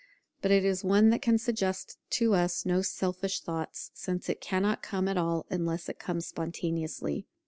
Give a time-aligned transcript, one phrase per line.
[0.41, 4.81] But it is one that can suggest to us no selfish thoughts, since it cannot
[4.81, 7.27] come at all unless it come spontaneously.